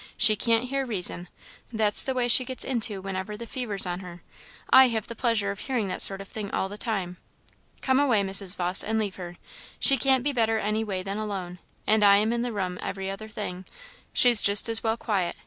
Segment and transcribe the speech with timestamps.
[0.17, 1.27] she can't hear reason;
[1.71, 4.23] that's the way she gets into whenever the fever's on her.
[4.71, 7.17] I have the pleasure of hearing that sort of thing all the time.
[7.81, 8.55] Come away, Mrs.
[8.55, 9.37] Vawse, and leave her;
[9.79, 13.11] she can't be better any way than alone, and I am in the room every
[13.11, 13.63] other thing
[14.11, 15.35] she's just as well quiet.